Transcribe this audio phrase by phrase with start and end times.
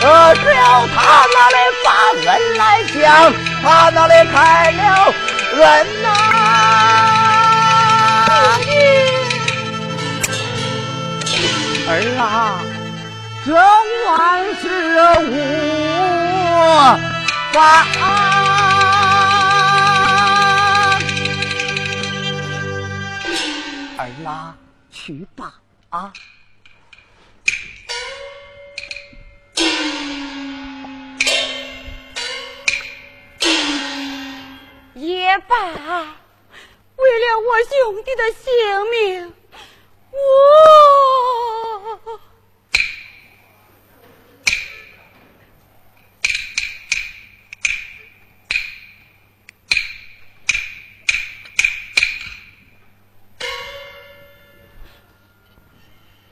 [0.00, 1.88] 呃，只要他那里把
[2.30, 2.62] 恩来
[2.94, 3.32] 讲，
[3.62, 4.82] 他那里开了
[5.60, 6.06] 恩呐。
[11.90, 12.22] 儿啊，
[13.44, 13.48] 这
[14.06, 14.14] 万
[14.60, 14.64] 事
[15.30, 15.32] 无
[17.52, 17.56] 法。
[23.98, 24.54] 儿啊，
[24.92, 25.40] 去吧
[25.90, 26.12] 啊！
[34.98, 35.56] 也罢，
[36.96, 38.50] 为了我兄弟的性
[38.90, 39.32] 命，
[40.10, 40.18] 我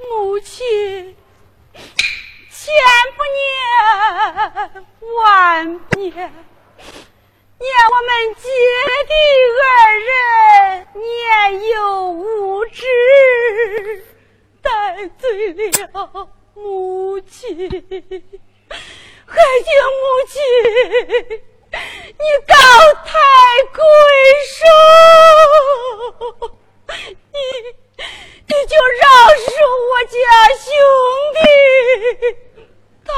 [0.09, 1.17] 母亲
[2.51, 2.75] 千
[3.17, 3.23] 不
[4.75, 6.33] 念，万不念。
[7.59, 8.49] 念我们姐
[9.09, 9.13] 弟
[9.63, 9.67] 二
[9.99, 10.09] 人
[10.95, 11.05] 年
[11.71, 11.75] 幼
[12.11, 12.85] 无知，
[14.63, 14.69] 得
[15.19, 15.27] 罪
[15.71, 17.57] 了母亲，
[19.27, 19.35] 还
[19.65, 20.35] 请母亲
[22.19, 22.55] 你高
[23.05, 23.09] 抬
[23.73, 23.79] 贵
[24.49, 24.59] 手，
[27.33, 27.39] 你
[28.47, 29.05] 你就饶
[29.39, 29.47] 恕
[29.91, 30.15] 我家
[30.57, 30.65] 兄
[31.35, 31.39] 弟，
[33.05, 33.09] 他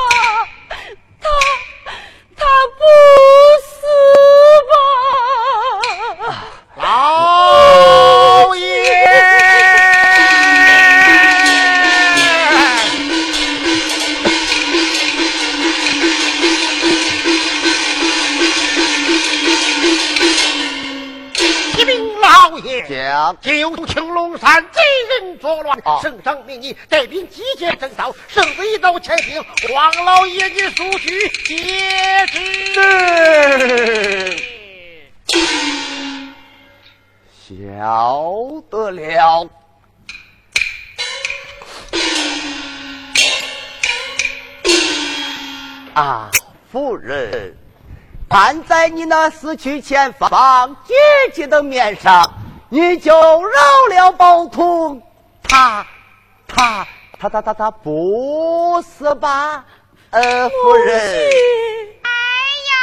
[26.28, 29.42] 乱，圣上命你带兵集结征讨，圣子一走前行，
[29.74, 32.38] 王老爷你速去接旨。
[37.48, 39.48] 晓得了。
[45.94, 46.30] 啊，
[46.70, 47.56] 夫人，
[48.28, 50.94] 看在你那死去前方姐
[51.32, 52.30] 姐的面上，
[52.68, 53.58] 你就饶
[53.88, 55.02] 了包通，
[55.42, 55.84] 他，
[56.58, 56.86] 他，
[57.20, 59.64] 他，他，他，他不是吧？
[60.10, 61.30] 呃，夫人
[62.02, 62.10] 哎
[62.68, 62.74] 呀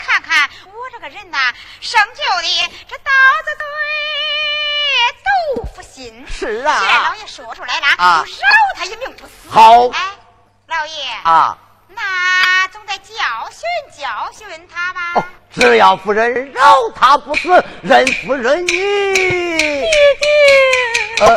[0.00, 1.38] 看看我这个人呐。
[1.80, 2.48] 生就的
[2.88, 3.10] 这刀
[3.44, 3.64] 子嘴
[5.56, 6.80] 豆腐心，是啊。
[6.80, 8.38] 既然老爷说出来了，啊，就饶
[8.76, 9.48] 他一命不死。
[9.48, 10.10] 好，哎，
[10.66, 11.56] 老爷啊，
[11.94, 13.14] 那总得教
[13.50, 13.60] 训
[13.98, 15.14] 教训他吧。
[15.16, 18.68] 哦，只要夫人饶他不死，任夫人你。
[18.68, 19.90] 爹
[20.20, 20.28] 爹。
[21.20, 21.36] 呃。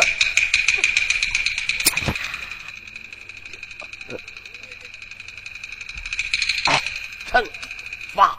[6.66, 6.80] 哎，
[7.30, 7.44] 惩
[8.14, 8.38] 罚。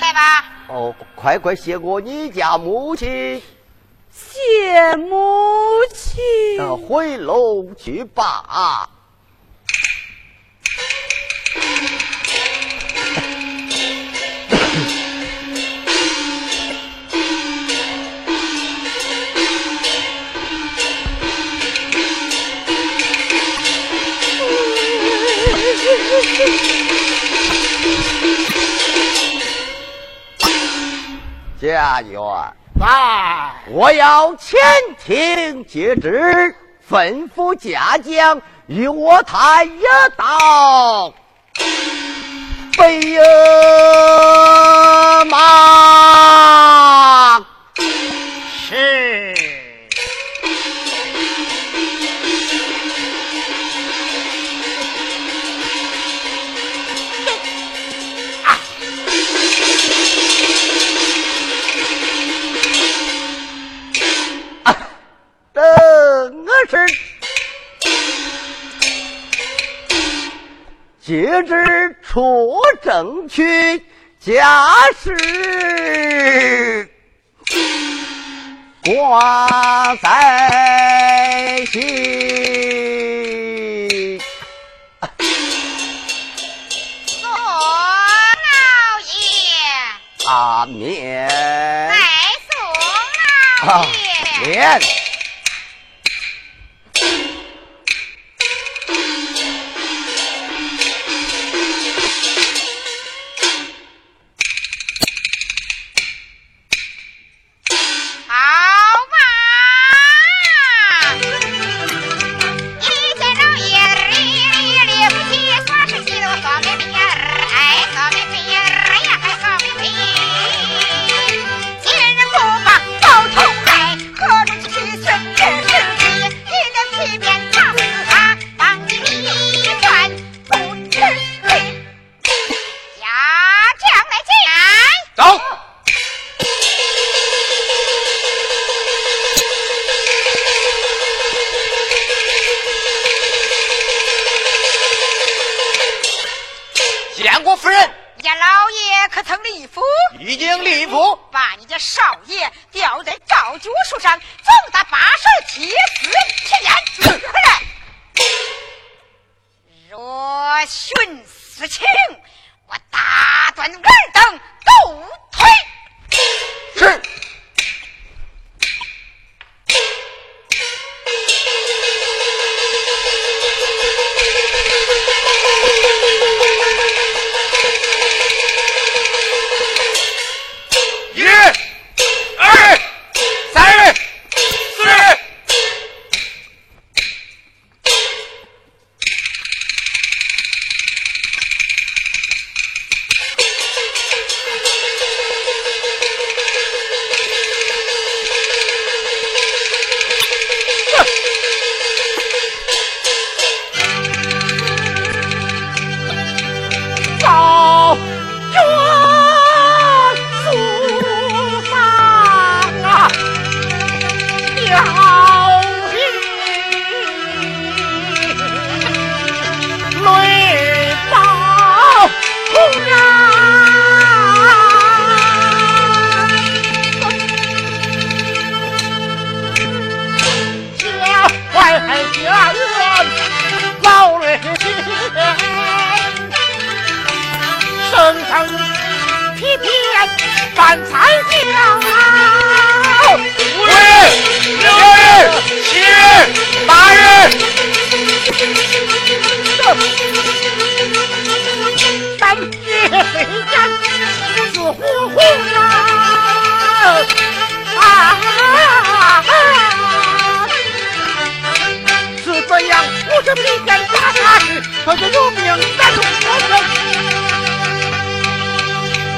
[0.00, 0.44] 来吧！
[0.68, 3.42] 哦，快快谢过你家母亲，
[4.12, 5.10] 谢母
[5.92, 6.60] 亲。
[6.60, 8.88] 呃，回楼去吧。
[31.96, 32.20] 家园，
[32.78, 32.86] 在，
[33.70, 34.58] 我要前
[35.02, 36.54] 庭接旨，
[36.90, 39.80] 吩咐家将与我谈一
[40.14, 41.14] 道。
[42.76, 43.00] 北
[45.24, 45.38] 马
[71.06, 73.80] 接旨出征去，
[74.18, 76.90] 家事
[78.84, 81.80] 挂在心。
[87.06, 87.38] 宋老
[89.06, 91.28] 爷，阿面。
[91.28, 91.94] 拜
[92.48, 92.58] 宋
[93.68, 94.48] 老爷。
[94.48, 95.05] 面。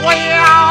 [0.08, 0.67] 我要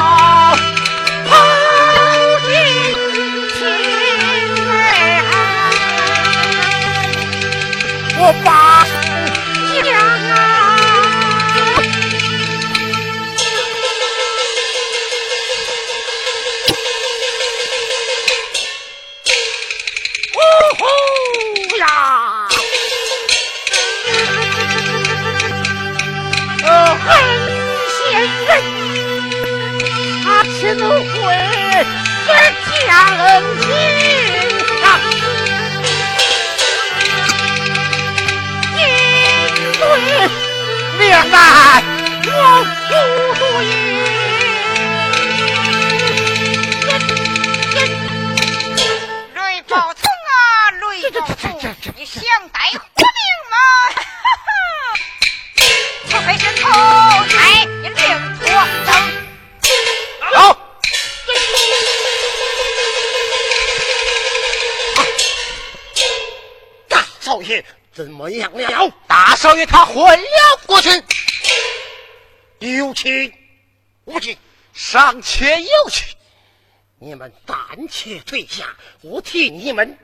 [77.97, 79.97] 且退下，我替你们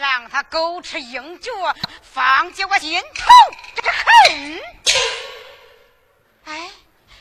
[0.00, 1.52] 让他狗吃鹰脚，
[2.00, 3.30] 放进我心头
[3.76, 4.60] 这个恨。
[6.46, 6.70] 哎，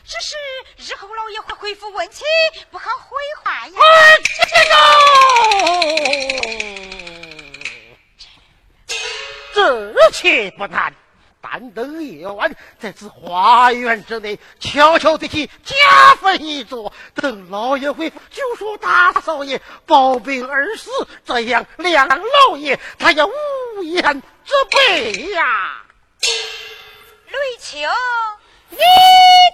[0.05, 0.37] 只是
[0.77, 2.23] 日后老爷会回复问题，
[2.71, 3.73] 不好回话呀。
[9.53, 10.93] 这且不难。
[11.51, 20.91] 但等夜晚在此花园之内悄悄对其加分一座，等老爷回府就说大少爷暴病而死，
[21.25, 25.83] 这样两老爷他也无言责备呀。
[27.31, 27.89] 雷青，
[28.69, 28.77] 你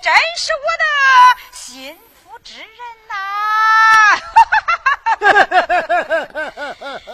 [0.03, 0.83] 真是我的
[1.53, 2.67] 心腹之人
[3.07, 3.15] 呐！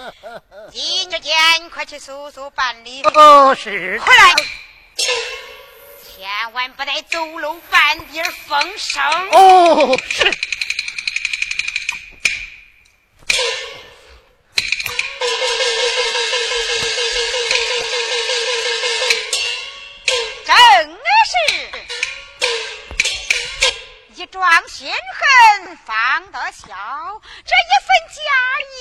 [0.72, 3.04] 今天快去速速办理。
[3.04, 4.00] 哦，是。
[4.00, 4.34] 快来。
[6.03, 9.03] 千万不得走漏半点风声。
[9.32, 10.32] 哦，是。
[20.46, 20.56] 正
[21.30, 21.36] 是
[24.15, 26.68] 一桩心恨方得消，
[27.46, 28.20] 这一份家
[28.68, 28.80] 业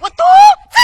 [0.00, 0.22] 我独
[0.70, 0.76] 自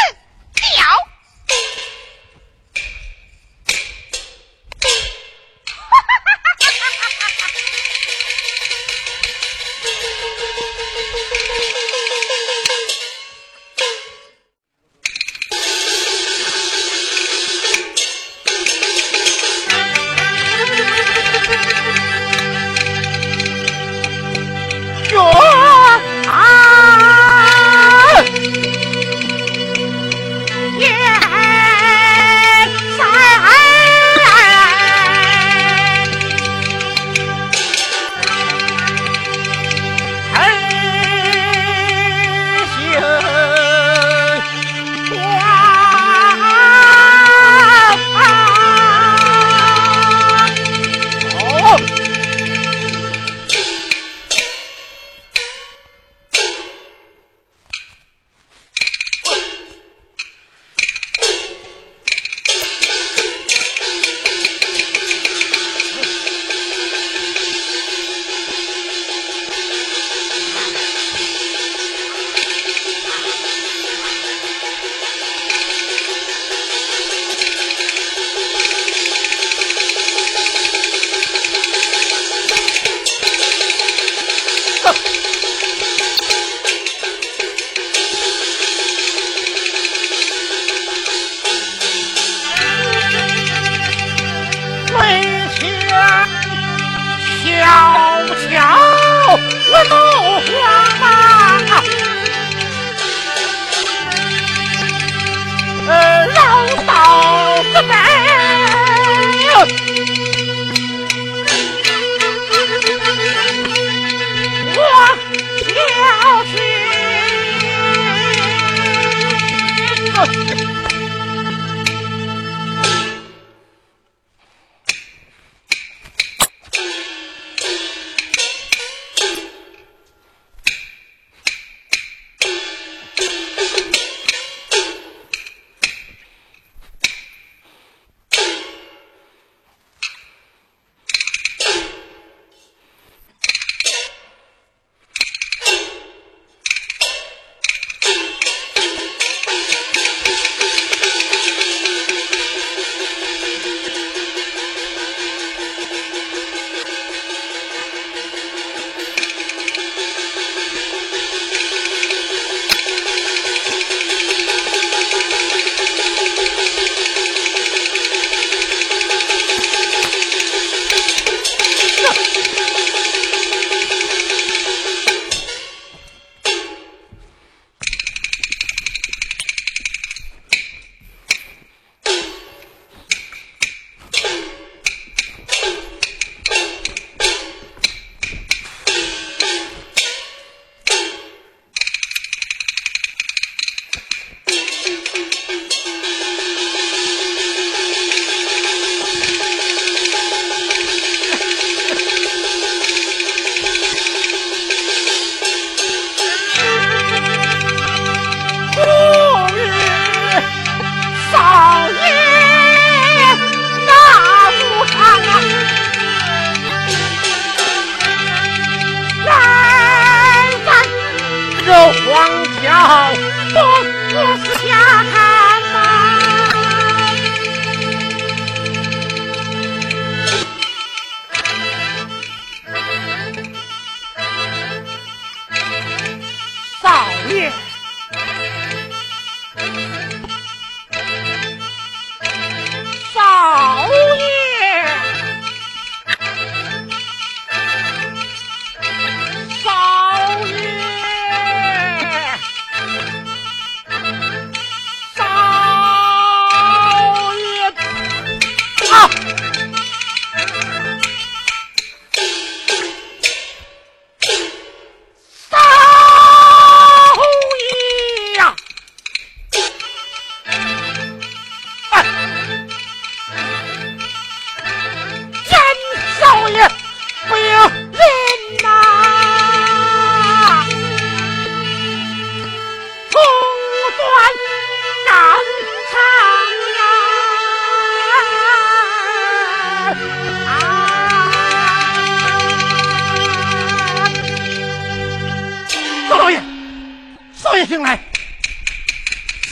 [297.65, 297.97] 醒来，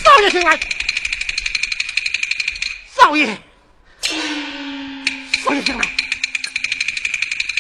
[0.05, 0.59] 少爷醒来，
[2.95, 3.27] 少爷，
[5.43, 5.85] 少爷醒来，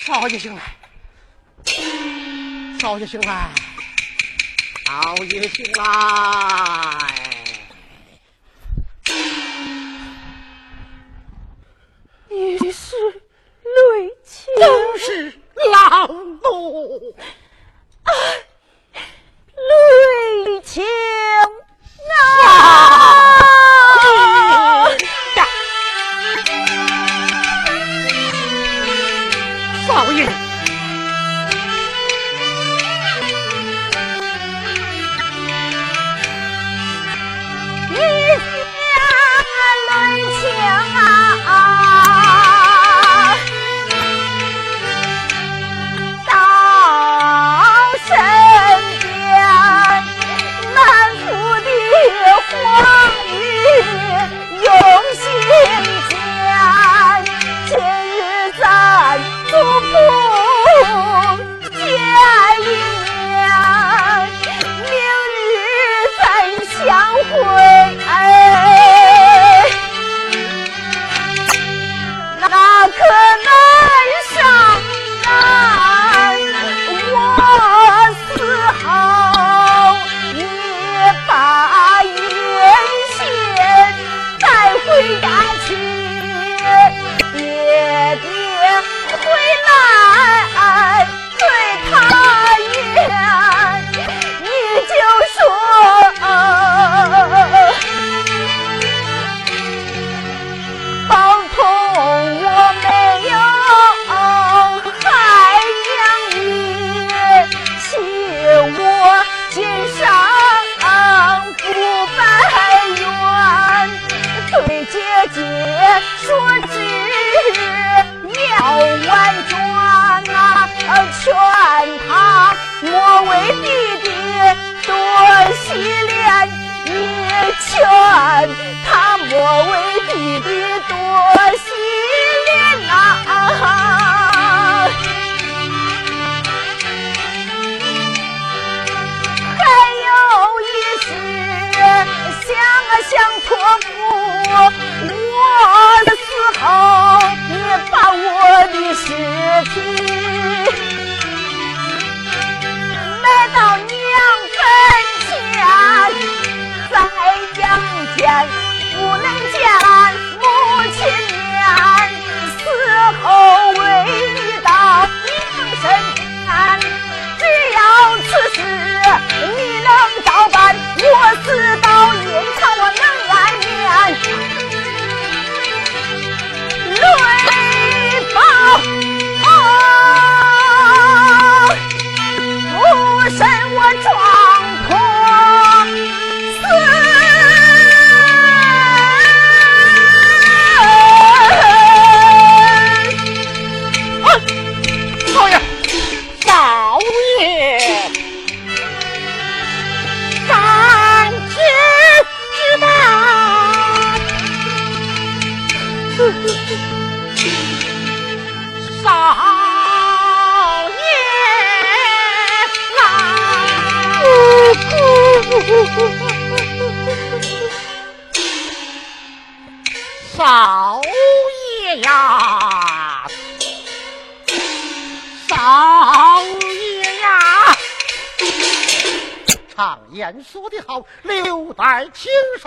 [0.04, 0.60] 少爷醒来，
[2.80, 3.50] 少爷醒来，
[4.84, 5.84] 少爷醒来。
[12.28, 12.96] 你是
[13.62, 15.38] 雷青，都是
[15.70, 16.08] 狼
[16.42, 17.16] 奴。
[18.04, 18.12] 雷
[20.64, 20.82] 青
[22.44, 22.83] 啊！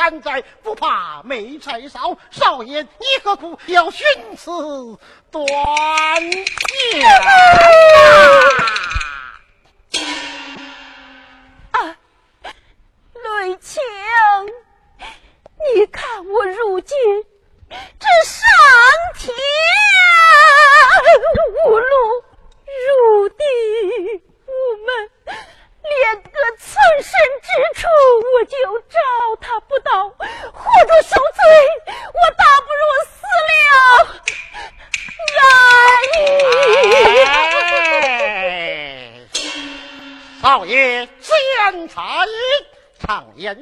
[0.08, 2.18] 山在，不怕没柴烧。
[2.32, 2.88] 少爷，你
[3.22, 4.50] 何苦要寻此
[5.30, 5.46] 断
[6.32, 7.06] 剑？
[11.72, 11.98] 啊，
[13.12, 13.84] 雷青，
[15.76, 16.98] 你看我如今
[18.00, 18.40] 这上
[19.18, 19.36] 天
[21.66, 21.86] 无路，
[22.88, 23.44] 入地
[24.46, 24.52] 无
[24.86, 25.12] 门，
[25.84, 27.48] 连个存身之
[27.82, 27.88] 处
[28.34, 28.56] 我就
[28.88, 28.98] 找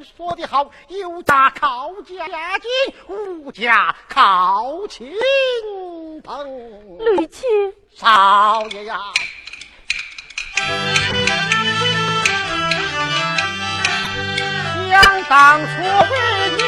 [0.04, 2.70] 说得好，有家靠家境，
[3.08, 5.12] 无家靠亲
[6.22, 6.46] 朋。
[6.98, 7.42] 吕青，
[7.94, 8.98] 少爷呀，
[14.90, 16.14] 想当初为
[16.56, 16.60] 你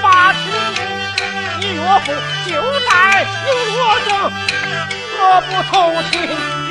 [0.00, 0.38] 发誓，
[1.60, 2.06] 你岳父
[2.46, 2.50] 就
[2.88, 2.90] 在
[3.46, 4.10] 永乐中，
[5.18, 5.72] 我不同
[6.10, 6.12] 情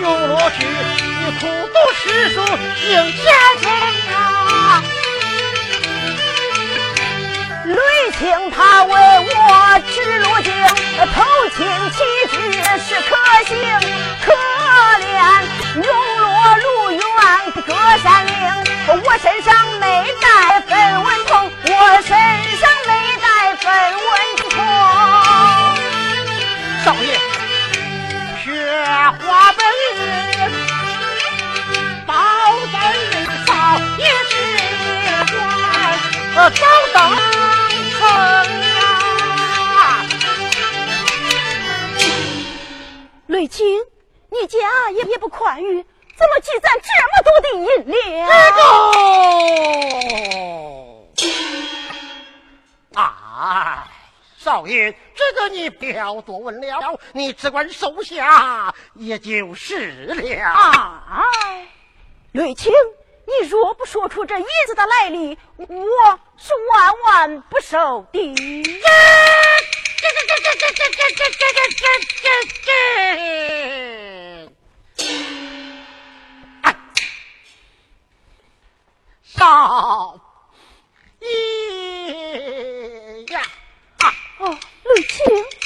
[0.01, 2.35] 永乐去，你苦读诗书
[2.89, 2.91] 应
[3.23, 3.27] 家
[3.61, 3.63] 成
[4.13, 4.17] 啊！
[7.69, 7.77] 雷
[8.17, 10.51] 青他为我指路径，
[11.13, 11.21] 投
[11.55, 11.57] 亲
[11.91, 11.97] 弃
[12.31, 12.35] 志
[12.79, 13.53] 是可行，
[14.25, 14.27] 可
[14.97, 15.05] 怜
[15.75, 15.83] 永
[16.17, 16.99] 落路远
[17.67, 17.69] 隔
[18.01, 18.33] 山岭，
[18.87, 19.85] 我身上没
[20.19, 22.09] 带分文铜，我身
[22.57, 23.27] 上没带
[23.57, 24.11] 分文
[24.49, 24.49] 铜。
[26.83, 27.07] 少爷，
[28.43, 28.47] 雪
[29.21, 29.51] 花
[36.49, 36.99] 官，早等。
[43.27, 43.65] 瑞清，
[44.29, 44.57] 你家
[44.91, 45.85] 也也不宽裕，
[46.17, 48.27] 怎么积攒这么多的银两？
[52.95, 53.83] 哎，
[54.37, 60.15] 少爷，这个你不要多问了，你只管收下也就是了。
[61.07, 61.67] 哎，
[62.31, 62.73] 瑞清。
[63.29, 68.35] 你若不说出这银子的来历，我是万万不收的。
[68.35, 68.41] 这
[70.01, 71.85] 这这这这这这这这这
[72.23, 72.27] 这
[72.65, 72.67] 这
[76.63, 76.65] 哎，
[79.23, 80.19] 少
[81.19, 81.27] 爷
[83.27, 83.41] 呀！
[84.39, 85.58] 哦，陆青。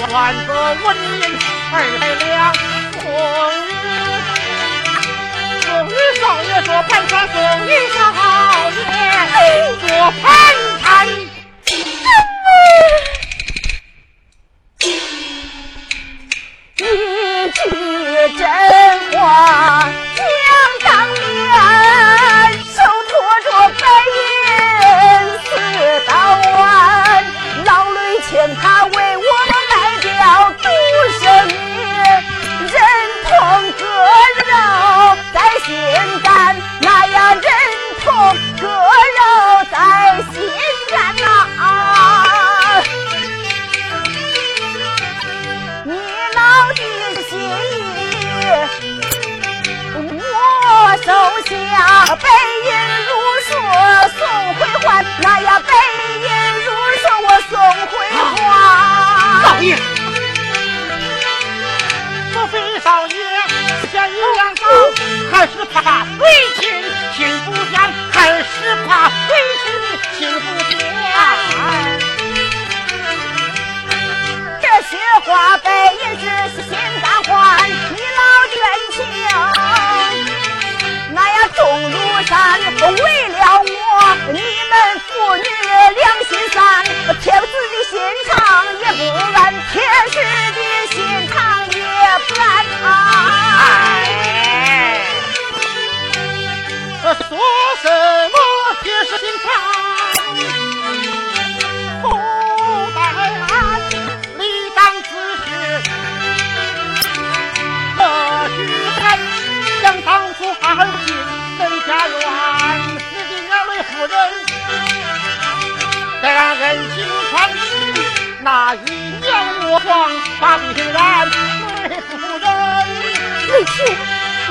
[0.00, 0.08] 选
[0.46, 1.20] 得闻银
[1.72, 2.28] 二百两
[2.94, 3.02] 送
[5.88, 7.36] 与送少爷做盘缠送
[7.66, 7.98] 与少
[8.72, 8.74] 爷
[9.76, 9.84] 做
[10.22, 10.24] 盘
[10.82, 10.88] 缠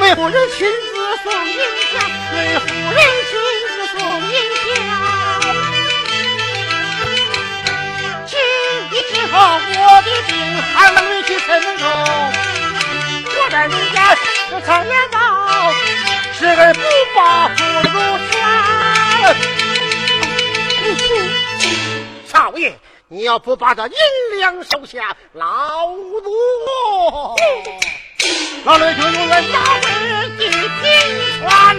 [0.10, 1.54] 梅夫人亲自送银
[1.92, 2.02] 香，
[2.34, 2.98] 梅夫人
[3.30, 3.32] 亲
[3.70, 4.34] 自送银
[4.66, 4.66] 香。
[8.26, 8.34] 几
[9.14, 9.34] 之后
[9.70, 10.34] 我的病
[10.74, 11.84] 还没去沉重，
[13.24, 13.96] 我在人间。
[14.50, 15.16] 这常言道，
[16.34, 16.82] 是儿不
[17.16, 17.20] 报
[17.56, 18.00] 不如
[18.32, 18.34] 传。
[22.26, 22.74] 少爷，
[23.10, 23.94] 你要不把这银
[24.40, 27.36] 两收下，老奴
[28.66, 29.82] 老雷就用来打回
[30.38, 30.60] 几千
[31.40, 31.78] 串。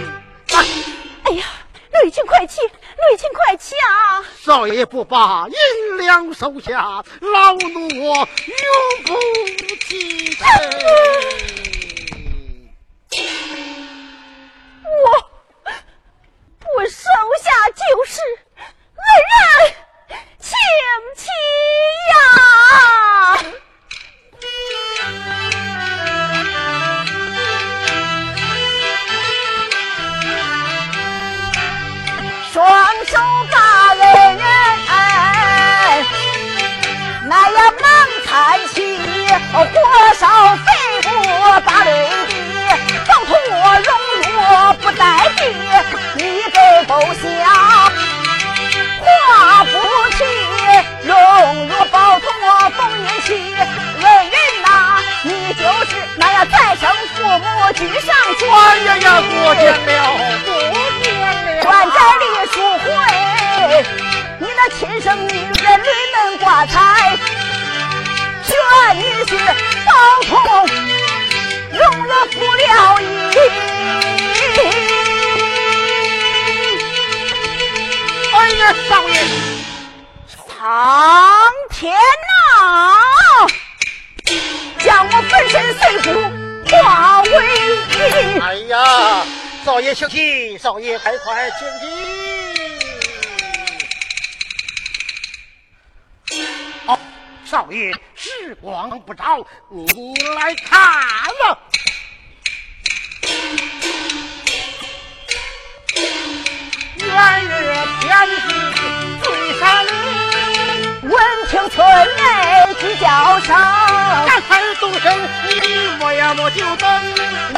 [1.23, 1.45] 哎呀，
[1.93, 4.23] 瑞卿快起，瑞卿快起啊！
[4.43, 8.27] 少爷不把银两收下，老奴我永
[9.05, 9.09] 不
[9.87, 10.45] 低头。
[15.05, 15.07] 我，
[16.75, 16.99] 我收
[17.43, 18.19] 下就是
[18.95, 19.73] 恩人，
[20.39, 20.49] 请
[21.15, 21.27] 起
[22.09, 22.13] 呀。
[33.11, 33.17] 手
[33.51, 34.03] 把人
[34.37, 34.45] 人，
[37.27, 37.83] 那要忙
[38.25, 38.29] 参
[38.73, 38.73] 起，
[39.51, 39.53] 火
[40.17, 40.23] 烧
[40.55, 40.65] 肺
[41.01, 41.05] 腑
[41.65, 41.89] 把雷
[42.29, 42.31] 地，
[43.05, 43.89] 保同我荣
[44.23, 44.25] 辱
[44.75, 45.03] 不在
[45.35, 45.39] 地，
[46.15, 46.19] 你
[46.53, 47.21] 这狗相
[49.03, 49.05] 话
[49.65, 49.71] 不
[50.15, 50.19] 起，
[51.03, 51.11] 荣
[51.67, 52.47] 辱保同我
[52.77, 53.29] 风云起，
[54.03, 54.67] 恩人呐，
[55.23, 57.19] 你就是那要再生气。
[69.25, 69.35] 须
[69.85, 69.91] 包
[70.27, 70.31] 同
[71.71, 73.03] 容了不了意。
[78.33, 79.13] 哎呀，少爷，
[80.27, 81.93] 苍天
[82.53, 82.55] 呐，
[84.79, 86.07] 将我粉身碎骨
[86.75, 88.41] 化为云。
[88.41, 88.75] 哎呀，
[89.65, 92.30] 少爷休息，少爷快快请进。
[97.51, 101.59] 少爷时光不早，你来看了。
[106.97, 109.00] 元月天气最山里，
[111.11, 111.19] 闻
[111.49, 113.53] 听村内鸡叫声，
[114.25, 115.11] 赶快动身，
[115.43, 115.51] 你
[115.99, 116.89] 莫呀莫久等。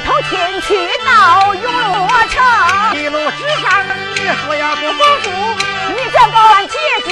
[0.03, 2.43] 头前去到永乐城，
[2.99, 3.69] 一路之上，
[4.15, 5.29] 你说呀不保住。
[5.95, 6.73] 你这高俺姐
[7.05, 7.11] 姐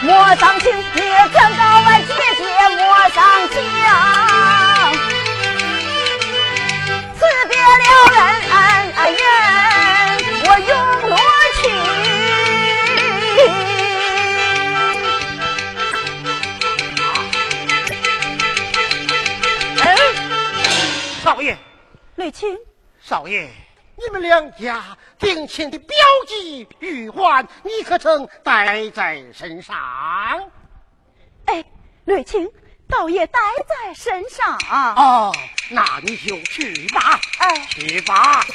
[0.00, 1.00] 莫伤心，你
[1.30, 2.42] 这高俺姐姐
[2.78, 3.54] 莫伤心。
[7.18, 8.18] 辞别了人
[8.96, 9.20] 人，
[10.44, 10.70] 我永
[22.22, 22.56] 雷青，
[23.02, 23.50] 少爷，
[23.96, 29.76] 你们两家定亲的标记玉环，你可曾带在身上？
[31.46, 31.64] 哎，
[32.04, 32.48] 雷青，
[32.88, 34.56] 倒也带在身上。
[34.94, 35.34] 哦，
[35.68, 38.46] 那你就去吧，哎，去吧。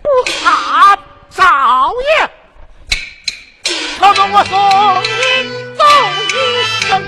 [0.00, 0.08] 不
[0.46, 0.96] 啊，
[1.30, 2.30] 少爷，
[3.98, 4.56] 可容我送
[5.02, 5.10] 你
[5.76, 5.84] 走
[6.30, 6.36] 一
[6.86, 7.02] 程。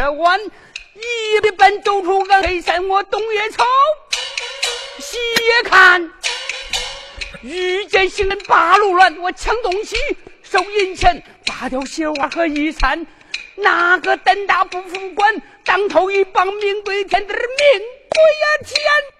[0.00, 0.40] 这晚，
[0.94, 3.62] 一本走出个黑山，我东也瞅，
[4.98, 6.10] 西也看，
[7.42, 9.96] 遇见行人八路乱，我抢东西
[10.42, 13.06] 收银钱，拔掉鞋袜和衣衫，
[13.56, 15.42] 哪个胆大不服管？
[15.66, 19.19] 当头一棒，命归天，命归呀天。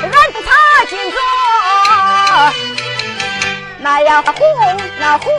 [0.00, 0.48] 俺是他
[0.88, 1.14] 金镯，
[3.78, 4.32] 那呀红，
[4.98, 5.30] 那红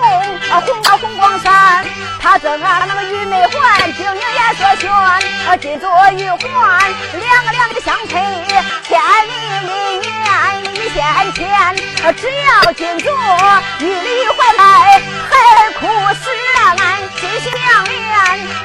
[0.51, 1.83] 啊红啊红光闪。
[2.21, 8.45] 他赠俺那个玉眉环，晶莹颜色炫，啊金镯玉环，两个两个相配，
[8.87, 9.33] 千里
[9.67, 9.71] 姻
[10.95, 11.41] 缘一线牵。
[12.03, 13.07] 啊只要金镯
[13.79, 15.31] 玉里怀来，海
[15.79, 15.81] 枯
[16.15, 16.23] 石
[16.55, 16.77] 烂，
[17.19, 17.93] 心心相连。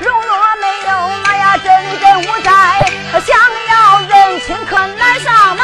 [0.01, 0.89] 如若没有
[1.25, 1.67] 那呀真
[2.01, 2.49] 真无在，
[3.21, 3.29] 想
[3.69, 5.63] 要认亲可难上难。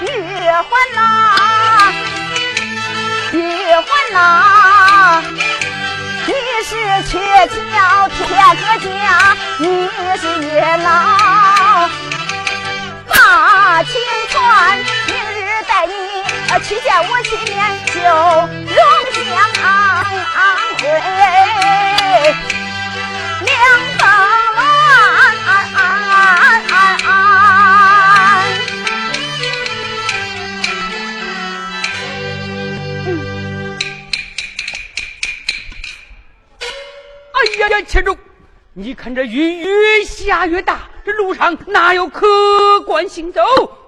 [0.00, 0.08] 玉
[0.50, 0.64] 环
[0.94, 0.98] 呐，
[3.32, 3.36] 玉
[3.74, 4.18] 环呐。
[6.26, 6.32] 你
[6.64, 6.70] 是
[7.10, 7.12] 鹊
[7.46, 8.18] 桥天
[8.56, 8.86] 个家，
[9.58, 9.64] 你
[10.18, 10.88] 是月老
[13.08, 13.92] 把情
[14.30, 14.34] 传，
[15.66, 15.92] 带你
[16.62, 18.76] 去见我亲面，就荣
[19.12, 19.24] 相
[20.78, 20.82] 会，
[23.40, 23.52] 两
[23.98, 24.02] 方
[24.54, 24.56] 乱。
[37.32, 38.16] 哎呀呀，切住！
[38.72, 43.40] 你看这雨越下越大，这路上哪有客官行走？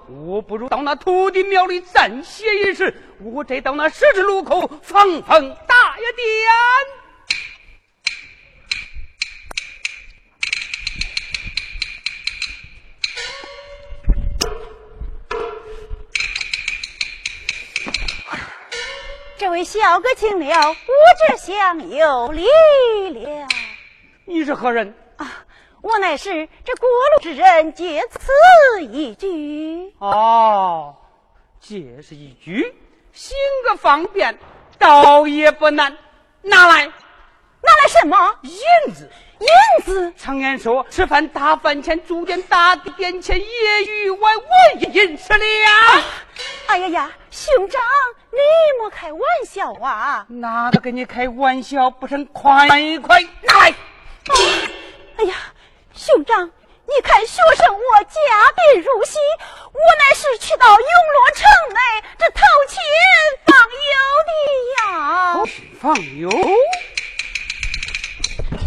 [0.09, 6.25] 我不如到那土地庙里暂歇一时，我再到那十字路口放放大爷点。
[19.37, 20.75] 这位小哥请了，我
[21.27, 22.45] 这厢有礼
[23.09, 23.47] 了。
[24.25, 24.93] 你是何人？
[25.87, 29.93] 啊，我乃是这过路之人，借此一举。
[29.99, 30.93] 哦，
[31.61, 32.75] 借是一举，
[33.13, 34.37] 行个方便，
[34.77, 35.97] 倒也不难。
[36.41, 36.91] 拿来，拿
[37.81, 38.35] 来什么？
[38.43, 39.09] 银子。
[39.39, 40.13] 银子。
[40.17, 46.03] 常言说，吃饭打饭钱，住店打点钱，夜雨晚我银十两。
[46.67, 47.81] 哎呀呀，兄长，
[48.31, 48.37] 你
[48.79, 50.25] 莫开玩笑啊！
[50.27, 51.89] 哪个跟你开玩笑？
[51.89, 52.67] 不成，快
[52.99, 53.73] 快拿来！
[55.17, 55.35] 哎呀，
[55.97, 56.45] 兄长，
[56.85, 58.11] 你看学生我家
[58.71, 59.17] 贫如洗，
[59.73, 61.43] 我乃是去到永乐城
[61.73, 61.79] 内
[62.19, 62.79] 这投亲
[63.47, 63.91] 访友
[64.27, 64.31] 的
[64.77, 65.43] 呀。
[65.81, 66.29] 访友？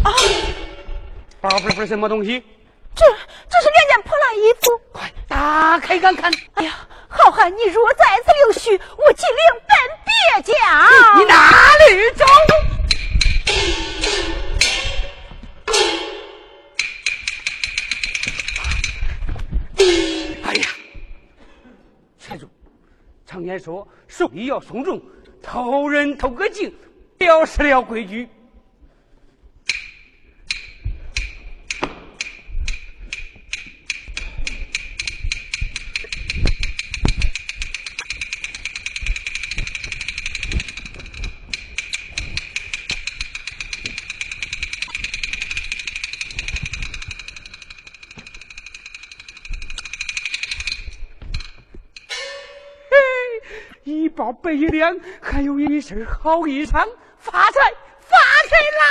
[0.03, 0.11] 啊！
[1.39, 2.43] 包袱里是什么东西？
[2.93, 3.05] 这
[3.49, 4.81] 这是两件破烂衣服。
[4.91, 6.29] 快打开看看！
[6.55, 6.85] 哎呀！
[7.07, 9.37] 好汉，你若在此留须，我即领
[9.69, 9.71] 奔
[10.05, 10.53] 别家。
[11.17, 12.25] 你哪里走？
[23.31, 25.01] 常言说，送礼要送重，
[25.41, 26.69] 偷人偷个精，
[27.17, 28.27] 表示了规矩。
[54.41, 56.87] 百两，还有一身好衣裳，
[57.19, 57.59] 发财
[57.99, 58.17] 发
[58.49, 58.81] 财啦！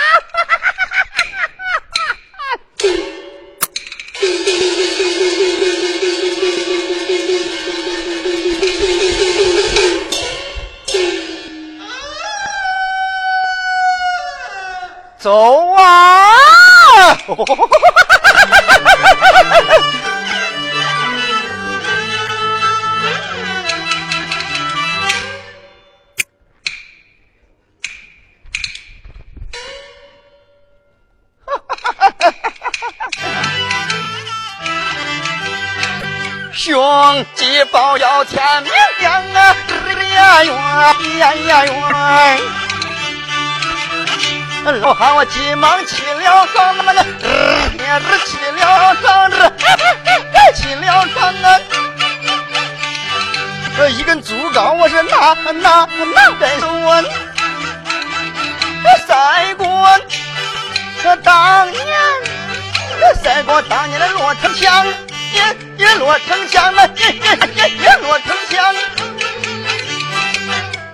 [15.18, 16.30] 走啊！
[38.20, 41.72] 报要天明亮啊，呀冤呀呀
[44.62, 44.80] 冤！
[44.82, 47.02] 老汉我急忙起了床，那么的，
[47.78, 49.38] 也是起了床，这
[50.54, 51.58] 起了床啊！
[53.88, 57.02] 一根竹竿，我是拿拿拿在手啊！
[59.08, 59.98] 赛过
[61.24, 61.82] 当年，
[63.22, 64.86] 赛过当年的骆城墙，
[65.32, 67.14] 也也落城墙了，也也
[67.56, 68.74] 也也骆城墙，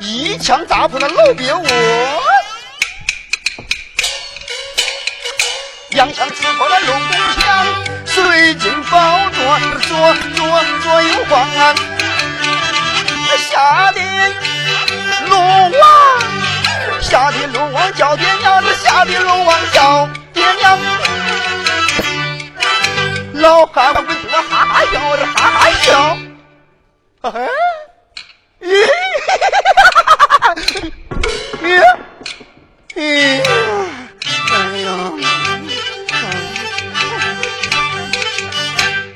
[0.00, 1.66] 一枪扎破了老鳖窝，
[5.90, 7.66] 两枪刺破了龙宫墙，
[8.04, 9.58] 水晶宝座
[9.88, 11.48] 左左左右晃，
[13.50, 14.00] 下的
[15.28, 15.80] 龙王。
[17.00, 20.78] 下的龙王叫爹娘，这下的龙王叫爹娘。
[23.46, 26.18] 老汉们跟着哈哈笑，这哈哈笑。
[27.22, 27.30] 哎，
[28.60, 28.66] 咦，
[29.24, 30.44] 哈哈哈
[31.62, 31.64] 咦，
[32.96, 32.98] 咦，
[34.50, 34.86] 哎呀，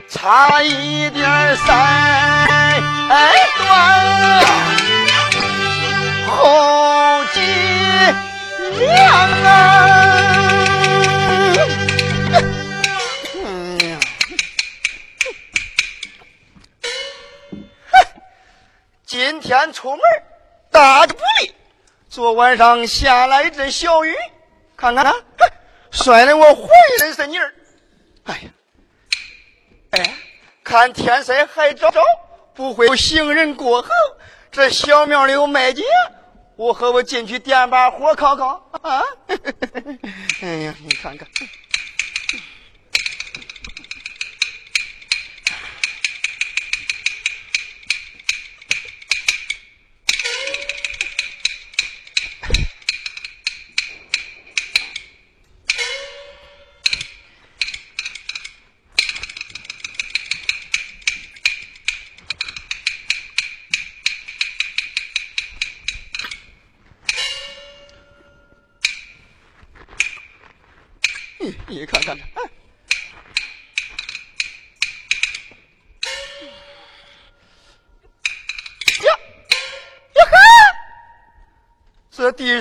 [0.08, 1.26] 差一点
[1.56, 1.68] 三
[3.58, 3.66] 段
[6.28, 7.36] 好几
[8.78, 8.88] 两
[9.44, 10.49] 啊！
[19.10, 20.00] 今天出门
[20.70, 21.52] 大着不利，
[22.08, 24.14] 昨晚上下了一阵小雨，
[24.76, 25.12] 看看啊，
[25.90, 26.68] 摔得我浑
[27.00, 27.52] 身是泥儿。
[28.26, 28.50] 哎呀，
[29.90, 30.14] 哎，
[30.62, 32.00] 看天色还早，早
[32.54, 33.90] 不会有行人过河。
[34.52, 35.82] 这小庙里有卖家。
[36.54, 39.02] 我和我进去点把火烤烤啊！
[40.40, 41.26] 哎呀，你看看。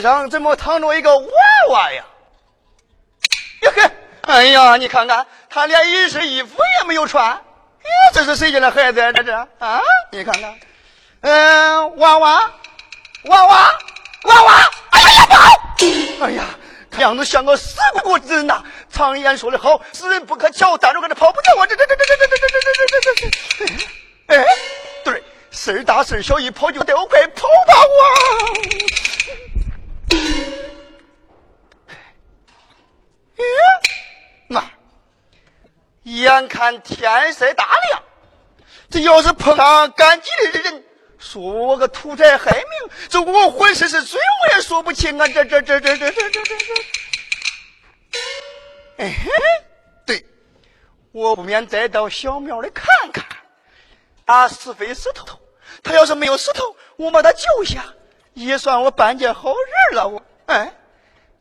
[0.02, 1.28] 上怎么躺着一个娃
[1.70, 2.04] 娃呀？
[3.62, 3.91] 呀呵！
[4.24, 7.26] 哎呀，你看看，他连一身衣服也没有穿。
[7.26, 7.41] 呀，
[8.14, 9.12] 这是谁家的孩子啊？
[9.12, 9.82] 这是啊？
[10.12, 10.60] 你看看，
[11.22, 12.52] 嗯，娃娃，
[13.26, 13.80] 娃娃，
[14.24, 14.70] 娃娃！
[14.91, 15.54] 哎呀呀，不好！
[16.22, 16.43] 哎呀！
[16.91, 18.64] 看样子像个死骨子呐！
[18.91, 21.68] 常言说的好，死人不可瞧，站着搁这跑不掉啊！
[21.68, 24.36] 这这这这这这这这这这这这！
[24.36, 24.45] 哎，
[25.04, 29.09] 对，事大事小，一跑就得我快跑吧我！
[33.40, 33.44] 哎，
[34.48, 34.70] 妈，
[36.04, 38.04] 眼看天色大亮，
[38.90, 40.84] 这要是碰上赶集的人，
[41.18, 45.26] 说我个土财害命，这我浑身是罪，我也说不清啊！
[45.28, 46.74] 这这这这这这这这这。
[48.98, 49.16] 哎，
[50.06, 50.26] 对，
[51.14, 53.26] 我不免再到小庙里看看。
[54.26, 55.40] 啊，是非石头，
[55.82, 57.86] 他要是没有石头，我把他救下，
[58.34, 60.10] 也算我办件好人了。
[60.10, 60.74] 我，哎，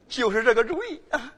[0.08, 1.32] 就是这个主意啊。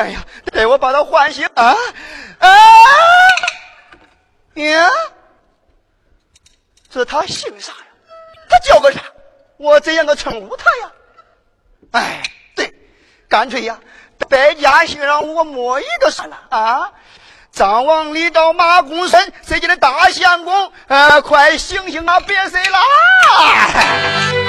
[0.00, 1.76] 哎呀，待我把他唤醒啊
[2.38, 2.48] 啊！
[4.54, 4.90] 呀，
[6.90, 7.84] 这他姓啥呀？
[8.48, 9.02] 他叫个啥？
[9.58, 10.90] 我怎样个称呼他呀？
[11.90, 12.22] 哎，
[12.56, 12.72] 对，
[13.28, 13.78] 干脆呀，
[14.30, 16.92] 百家姓上我摸一个算了啊！
[17.52, 20.72] 张王李赵马公孙，谁家的大相公？
[20.86, 24.39] 呃，快醒醒啊，别睡了啊！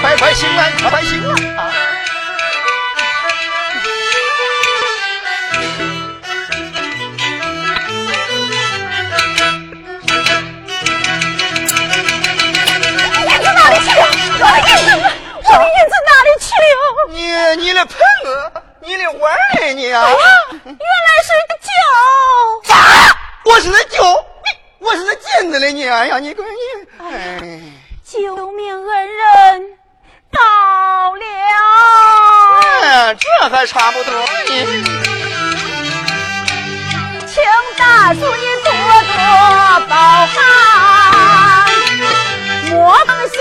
[0.00, 1.56] 快快醒来，快快醒来！
[1.56, 1.87] 啊！
[17.54, 20.08] 你你的朋友，你的娃儿你啊！
[20.64, 20.76] 原来
[21.22, 21.54] 是个
[22.64, 22.74] 啥？
[23.44, 24.02] 我是那救，
[24.78, 26.52] 我是那金子嘞你，哎呀，你快你，
[27.04, 27.60] 哎，
[28.04, 29.78] 救命恩人
[30.30, 30.40] 到
[31.14, 31.24] 了，
[32.82, 34.12] 哎，这还差不多。
[37.26, 37.42] 请
[37.76, 38.70] 大叔你多
[39.14, 39.18] 多
[39.88, 39.94] 包
[40.26, 40.36] 涵，
[42.70, 43.38] 莫放心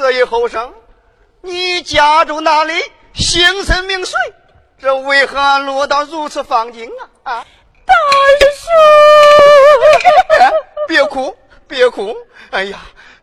[0.00, 0.72] 这一后生，
[1.42, 2.72] 你家住哪里？
[3.12, 4.16] 姓甚名谁？
[4.80, 6.90] 这为何落到如此方境
[7.22, 7.34] 啊？
[7.34, 7.46] 啊！
[7.84, 7.94] 大
[8.56, 8.68] 叔，
[10.40, 10.50] 哎，
[10.88, 11.36] 别哭，
[11.68, 12.16] 别哭！
[12.50, 12.78] 哎呀，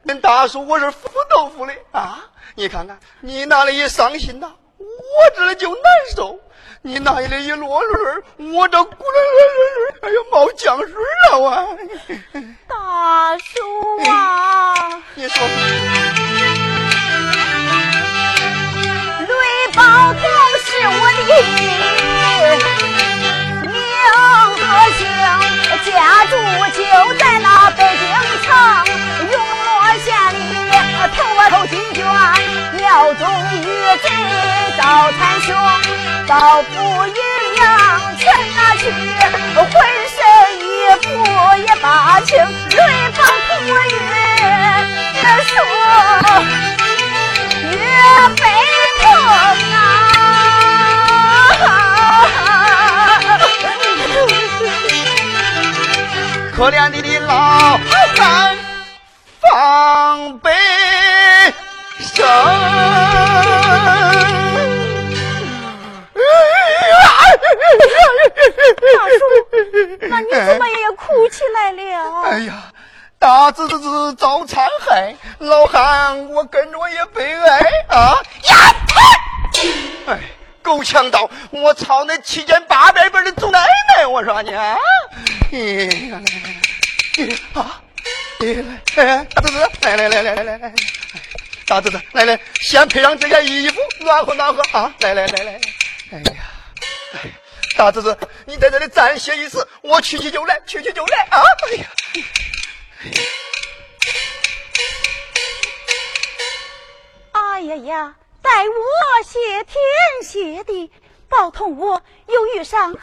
[0.05, 2.23] 恁大叔我是腐豆腐的啊！
[2.53, 4.85] 你看看，你那里一伤心呐，我
[5.35, 5.81] 这里就难
[6.15, 6.37] 受；
[6.83, 7.89] 你那里一落泪
[8.53, 10.93] 我这咕噜噜噜噜，哎呀，冒浆水
[11.31, 11.75] 了我！
[12.67, 15.47] 大叔啊，你说，
[19.77, 20.21] 宝同
[20.65, 21.19] 是我的
[23.71, 23.77] 名
[24.57, 24.59] 和
[24.97, 24.99] 姓，
[25.85, 25.87] 家
[26.25, 26.33] 住
[26.73, 26.81] 就
[27.19, 27.47] 在那
[27.77, 28.01] 北京
[28.41, 28.45] 城
[29.31, 29.69] 永乐
[30.03, 30.35] 县里，
[31.15, 32.01] 头啊头金娟，
[32.73, 33.21] 庙中
[33.53, 33.63] 遇
[34.01, 34.05] 贼
[34.79, 35.47] 遭残凶，
[36.25, 36.73] 到府
[37.05, 37.13] 阴
[37.61, 37.63] 阳
[38.17, 38.25] 全
[38.55, 38.81] 拿去，
[39.53, 39.63] 浑
[40.09, 40.17] 身
[40.59, 40.65] 衣
[41.03, 41.05] 服
[41.67, 41.85] 也把
[42.21, 42.77] 清，瑞
[43.15, 43.95] 宝同我越
[45.43, 45.53] 说
[56.57, 57.77] 可怜你的老
[58.15, 58.57] 汉
[59.39, 60.51] 方悲
[61.99, 62.25] 声。
[68.81, 69.21] 大叔，
[70.09, 72.23] 那你怎么也哭起来了？
[72.23, 72.53] 哎呀，
[73.19, 78.17] 大侄子遭残害，老汉我跟着也悲哀啊！
[78.49, 78.55] 呀！
[80.07, 80.19] 哎，
[80.67, 81.31] 够强盗！
[81.49, 83.65] 我操那七千八百辈的祖奶
[83.95, 84.05] 奶！
[84.05, 84.75] 我说你啊！
[87.53, 87.81] 啊！
[89.33, 90.73] 大侄子，来来来来来来来，
[91.65, 94.93] 大侄子，来来，先配上这件衣服，暖和暖和啊！
[94.99, 95.61] 来来来来来，
[96.11, 96.33] 哎呀，
[97.77, 101.41] 大侄子，你在这里暂歇一时，我去去就来，去去就来啊！
[101.71, 101.87] 哎呀，
[107.31, 108.15] 哎呀呀！
[108.47, 109.75] 待我谢天
[110.23, 110.89] 谢地，
[111.27, 112.99] 保同我又遇上好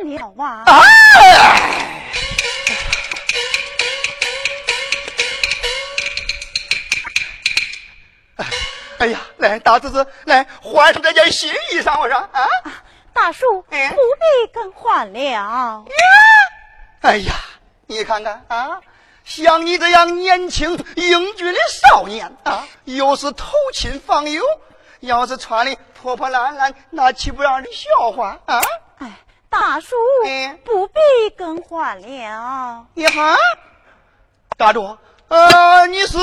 [0.00, 0.64] 人了啊！
[8.98, 12.48] 哎呀，来，大侄子，来换上这件新衣裳，我说啊，
[13.12, 15.84] 大叔不必更换了。
[17.02, 17.34] 哎呀，
[17.86, 18.80] 你看看啊，
[19.24, 24.42] 像你这样年轻英俊的少年啊，又是投亲访友，
[25.00, 28.60] 要是穿的破破烂烂，那岂不让人笑话啊？
[28.98, 29.10] 哎，
[29.48, 29.96] 大叔
[30.26, 31.00] 哎不必
[31.36, 32.86] 更换了。
[32.94, 33.36] 你哈，
[34.56, 34.98] 大柱，
[35.28, 36.18] 呃，你是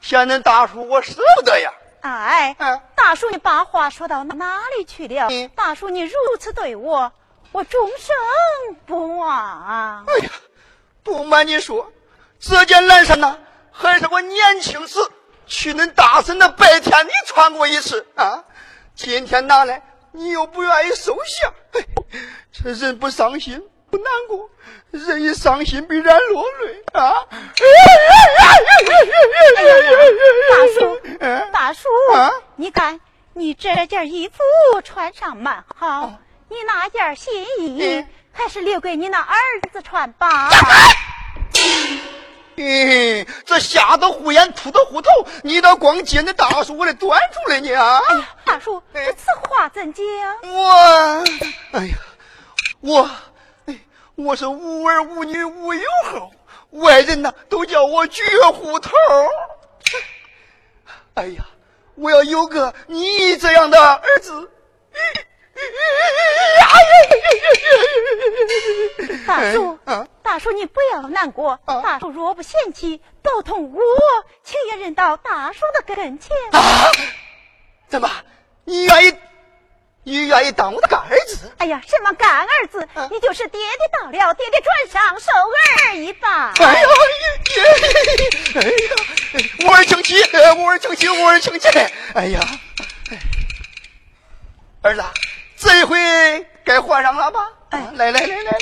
[0.00, 1.72] 嫌恁大叔我舍不得呀？
[2.00, 5.28] 哎，嗯大叔，你把话说到哪里去了？
[5.30, 7.12] 嗯大叔，你如此对我，
[7.52, 10.04] 我终生不忘。
[10.06, 10.30] 哎呀，
[11.02, 11.90] 不瞒你说，
[12.46, 13.38] 这件蓝衫呐，
[13.72, 14.98] 还是我年轻时
[15.46, 18.44] 去恁大婶的拜天地穿过一次啊。
[18.94, 19.82] 今天拿来，
[20.12, 21.80] 你又不愿意收下，哎，
[22.52, 24.50] 这人不伤心不难过，
[24.90, 27.14] 人一伤心必然落泪啊。
[30.50, 31.00] 大叔，
[31.50, 31.88] 大叔，
[32.56, 33.00] 你看
[33.32, 34.36] 你这件衣服
[34.84, 36.12] 穿上蛮好，
[36.50, 39.34] 你那件新衣嗯还是留给你那儿
[39.72, 40.50] 子穿吧。
[42.56, 45.10] 嘿，这瞎子护眼，秃子护头，
[45.42, 47.98] 你倒光接那大叔我的短处了你啊！
[48.08, 50.04] 哎呀，大叔，哎此话怎讲？
[50.52, 51.24] 我，
[51.72, 51.96] 哎呀，
[52.80, 53.10] 我，
[53.66, 53.78] 哎，
[54.14, 56.32] 我是无儿无女无有后，
[56.70, 58.92] 外人呐都叫我绝户头。
[61.14, 61.44] 哎呀，
[61.96, 64.50] 我要有个你这样的儿子。
[69.26, 71.58] 大叔，啊大叔，你不要难过。
[71.64, 73.80] 啊大叔若不嫌弃，都同我
[74.42, 76.36] 情愿认到大叔的跟前。
[76.52, 76.90] 啊！
[77.88, 78.10] 怎么？
[78.64, 79.14] 你愿意？
[80.06, 81.50] 你愿意当我的干儿子？
[81.56, 82.86] 哎呀，什么干儿子？
[82.94, 86.52] 啊你就是爹爹到了，爹爹转上受儿一般。
[86.58, 86.88] 哎呀，
[88.56, 88.66] 哎呀，
[89.66, 90.22] 我儿请起，
[90.58, 91.68] 我儿请起，我儿请起。
[92.14, 92.40] 哎呀，
[93.10, 93.18] 哎
[94.82, 95.02] 儿子，
[95.56, 97.40] 这一回该换上了吧？
[97.70, 98.58] 哎来来来来来来，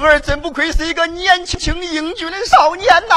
[0.00, 3.14] 我儿真不愧是一个年轻英俊的少年呐！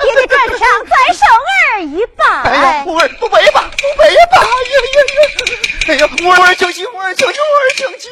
[0.00, 1.28] 爹爹站上再生
[1.74, 2.24] 儿一拜。
[2.42, 4.38] 哎呀，我儿不背吧，不背吧！
[4.40, 5.04] 哎呀呀呀！
[5.88, 8.08] 哎呀，我儿请起，我儿请起，我儿请起！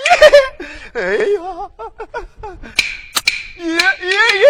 [0.92, 1.00] 哎
[1.32, 1.40] 呀，
[3.56, 3.64] 耶
[4.02, 4.44] 耶耶！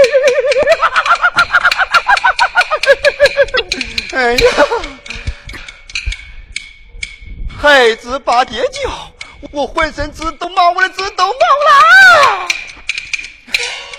[4.14, 4.50] 哎呀，
[7.56, 8.90] 孩子把爹叫，
[9.52, 12.48] 我浑身直抖毛，我的直抖毛啦！
[13.48, 13.88] Okay.